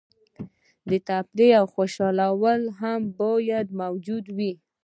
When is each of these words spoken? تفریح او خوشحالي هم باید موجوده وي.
تفریح 1.07 1.51
او 1.59 1.65
خوشحالي 1.75 2.59
هم 2.79 3.01
باید 3.19 3.67
موجوده 3.81 4.29
وي. 4.37 4.51